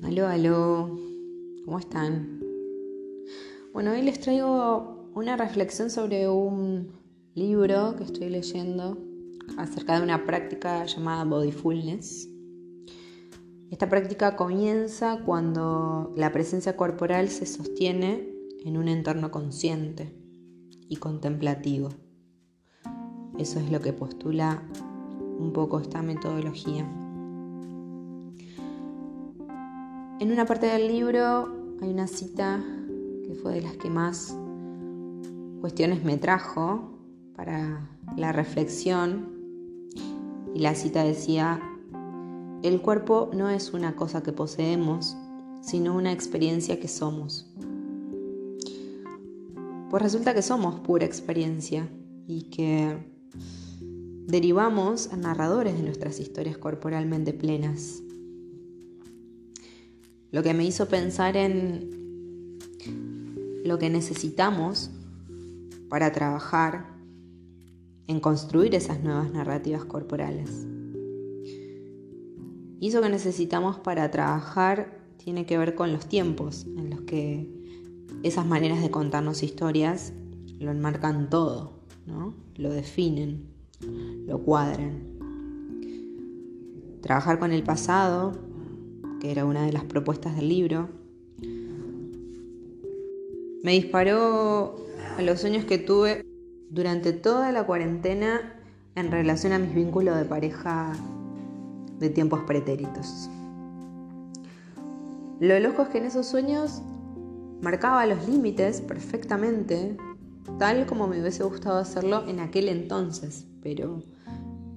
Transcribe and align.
Aló, 0.00 0.28
aló, 0.28 0.96
¿cómo 1.64 1.80
están? 1.80 2.40
Bueno, 3.72 3.90
hoy 3.90 4.02
les 4.02 4.20
traigo 4.20 5.10
una 5.16 5.36
reflexión 5.36 5.90
sobre 5.90 6.28
un 6.28 6.92
libro 7.34 7.96
que 7.96 8.04
estoy 8.04 8.28
leyendo 8.30 8.96
acerca 9.56 9.96
de 9.96 10.04
una 10.04 10.24
práctica 10.24 10.84
llamada 10.84 11.24
Bodyfulness. 11.24 12.28
Esta 13.72 13.88
práctica 13.88 14.36
comienza 14.36 15.24
cuando 15.24 16.14
la 16.16 16.30
presencia 16.30 16.76
corporal 16.76 17.28
se 17.28 17.46
sostiene 17.46 18.32
en 18.64 18.76
un 18.76 18.86
entorno 18.86 19.32
consciente 19.32 20.14
y 20.88 20.94
contemplativo. 20.98 21.88
Eso 23.36 23.58
es 23.58 23.72
lo 23.72 23.80
que 23.80 23.92
postula 23.92 24.62
un 25.40 25.52
poco 25.52 25.80
esta 25.80 26.02
metodología. 26.02 26.88
En 30.20 30.32
una 30.32 30.46
parte 30.46 30.66
del 30.66 30.88
libro 30.88 31.48
hay 31.80 31.90
una 31.90 32.08
cita 32.08 32.60
que 33.24 33.34
fue 33.34 33.54
de 33.54 33.62
las 33.62 33.76
que 33.76 33.88
más 33.88 34.36
cuestiones 35.60 36.02
me 36.02 36.16
trajo 36.16 36.98
para 37.36 37.88
la 38.16 38.32
reflexión 38.32 39.28
y 40.54 40.58
la 40.58 40.74
cita 40.74 41.04
decía, 41.04 41.60
el 42.64 42.80
cuerpo 42.80 43.30
no 43.32 43.48
es 43.48 43.72
una 43.72 43.94
cosa 43.94 44.24
que 44.24 44.32
poseemos, 44.32 45.16
sino 45.60 45.94
una 45.94 46.10
experiencia 46.10 46.80
que 46.80 46.88
somos. 46.88 47.54
Pues 49.88 50.02
resulta 50.02 50.34
que 50.34 50.42
somos 50.42 50.80
pura 50.80 51.06
experiencia 51.06 51.88
y 52.26 52.50
que 52.50 52.98
derivamos 54.26 55.12
a 55.12 55.16
narradores 55.16 55.76
de 55.76 55.84
nuestras 55.84 56.18
historias 56.18 56.58
corporalmente 56.58 57.32
plenas. 57.32 58.02
Lo 60.30 60.42
que 60.42 60.54
me 60.54 60.64
hizo 60.64 60.88
pensar 60.88 61.36
en 61.36 62.58
lo 63.64 63.78
que 63.78 63.90
necesitamos 63.90 64.90
para 65.88 66.12
trabajar 66.12 66.86
en 68.06 68.20
construir 68.20 68.74
esas 68.74 69.02
nuevas 69.02 69.30
narrativas 69.32 69.84
corporales. 69.84 70.66
Y 72.80 72.88
eso 72.88 73.02
que 73.02 73.08
necesitamos 73.08 73.78
para 73.78 74.10
trabajar 74.10 74.98
tiene 75.16 75.46
que 75.46 75.58
ver 75.58 75.74
con 75.74 75.92
los 75.92 76.06
tiempos 76.06 76.66
en 76.76 76.90
los 76.90 77.00
que 77.02 77.50
esas 78.22 78.46
maneras 78.46 78.80
de 78.80 78.90
contarnos 78.90 79.42
historias 79.42 80.12
lo 80.58 80.70
enmarcan 80.70 81.28
todo, 81.28 81.80
¿no? 82.06 82.34
lo 82.56 82.70
definen, 82.70 83.44
lo 84.26 84.42
cuadran. 84.42 85.02
Trabajar 87.00 87.38
con 87.38 87.52
el 87.52 87.62
pasado, 87.62 88.32
que 89.20 89.30
era 89.30 89.44
una 89.44 89.64
de 89.64 89.72
las 89.72 89.84
propuestas 89.84 90.36
del 90.36 90.48
libro, 90.48 90.88
me 93.62 93.72
disparó 93.72 94.76
a 95.16 95.22
los 95.22 95.40
sueños 95.40 95.64
que 95.64 95.78
tuve 95.78 96.24
durante 96.70 97.12
toda 97.12 97.50
la 97.52 97.64
cuarentena 97.64 98.54
en 98.94 99.10
relación 99.10 99.52
a 99.52 99.58
mis 99.58 99.74
vínculos 99.74 100.16
de 100.16 100.24
pareja 100.24 100.92
de 101.98 102.10
tiempos 102.10 102.40
pretéritos. 102.46 103.28
Lo 105.40 105.58
loco 105.60 105.82
es 105.82 105.88
que 105.88 105.98
en 105.98 106.04
esos 106.04 106.26
sueños 106.26 106.82
marcaba 107.60 108.06
los 108.06 108.28
límites 108.28 108.80
perfectamente, 108.80 109.96
tal 110.58 110.86
como 110.86 111.06
me 111.06 111.20
hubiese 111.20 111.44
gustado 111.44 111.78
hacerlo 111.78 112.24
en 112.28 112.40
aquel 112.40 112.68
entonces, 112.68 113.46
pero 113.62 114.02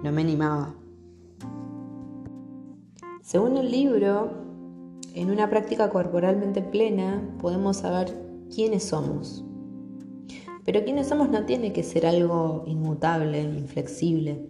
no 0.03 0.11
me 0.11 0.21
animaba. 0.21 0.73
Según 3.21 3.57
el 3.57 3.71
libro, 3.71 4.31
en 5.13 5.31
una 5.31 5.49
práctica 5.49 5.89
corporalmente 5.89 6.61
plena 6.61 7.21
podemos 7.39 7.77
saber 7.77 8.15
quiénes 8.53 8.83
somos. 8.83 9.45
Pero 10.65 10.83
quiénes 10.83 11.07
somos 11.07 11.29
no 11.29 11.45
tiene 11.45 11.73
que 11.73 11.83
ser 11.83 12.05
algo 12.05 12.63
inmutable, 12.67 13.41
inflexible. 13.41 14.49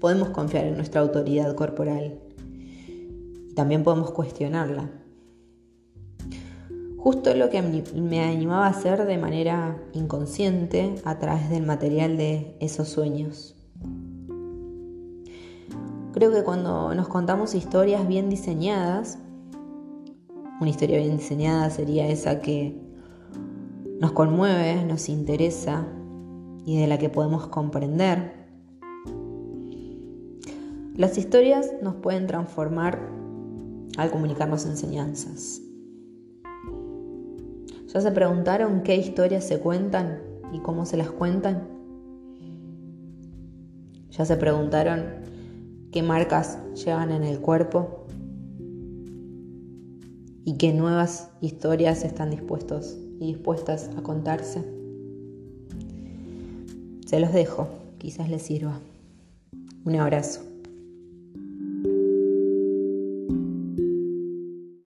Podemos 0.00 0.30
confiar 0.30 0.66
en 0.66 0.76
nuestra 0.76 1.00
autoridad 1.00 1.54
corporal 1.54 2.20
también 3.54 3.84
podemos 3.84 4.10
cuestionarla. 4.10 4.90
Justo 6.98 7.34
lo 7.34 7.50
que 7.50 7.62
me 7.62 8.20
animaba 8.24 8.66
a 8.66 8.70
hacer 8.70 9.06
de 9.06 9.18
manera 9.18 9.80
inconsciente 9.92 10.96
a 11.04 11.18
través 11.18 11.50
del 11.50 11.64
material 11.64 12.16
de 12.16 12.56
esos 12.60 12.88
sueños. 12.88 13.54
Creo 16.24 16.36
que 16.36 16.42
cuando 16.42 16.94
nos 16.94 17.06
contamos 17.06 17.54
historias 17.54 18.08
bien 18.08 18.30
diseñadas, 18.30 19.18
una 20.58 20.70
historia 20.70 20.96
bien 20.96 21.18
diseñada 21.18 21.68
sería 21.68 22.08
esa 22.08 22.40
que 22.40 22.80
nos 24.00 24.12
conmueve, 24.12 24.86
nos 24.86 25.10
interesa 25.10 25.86
y 26.64 26.80
de 26.80 26.86
la 26.86 26.96
que 26.96 27.10
podemos 27.10 27.48
comprender. 27.48 28.32
Las 30.96 31.18
historias 31.18 31.74
nos 31.82 31.96
pueden 31.96 32.26
transformar 32.26 33.06
al 33.98 34.10
comunicarnos 34.10 34.64
enseñanzas. 34.64 35.60
¿Ya 37.92 38.00
se 38.00 38.12
preguntaron 38.12 38.82
qué 38.82 38.96
historias 38.96 39.44
se 39.44 39.60
cuentan 39.60 40.22
y 40.54 40.60
cómo 40.60 40.86
se 40.86 40.96
las 40.96 41.10
cuentan? 41.10 41.68
¿Ya 44.08 44.24
se 44.24 44.38
preguntaron 44.38 45.33
qué 45.94 46.02
marcas 46.02 46.58
llevan 46.74 47.12
en 47.12 47.22
el 47.22 47.38
cuerpo? 47.38 48.04
¿Y 50.44 50.56
qué 50.58 50.72
nuevas 50.72 51.30
historias 51.40 52.04
están 52.04 52.30
dispuestos 52.30 52.98
y 53.20 53.28
dispuestas 53.28 53.92
a 53.96 54.02
contarse? 54.02 54.64
Se 57.06 57.20
los 57.20 57.32
dejo, 57.32 57.68
quizás 57.98 58.28
les 58.28 58.42
sirva. 58.42 58.80
Un 59.84 59.94
abrazo. 59.94 60.53